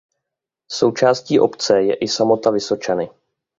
Součástí 0.71 1.39
obce 1.39 1.81
je 1.83 1.95
i 1.95 2.07
samota 2.07 2.51
Vysočany. 2.51 3.09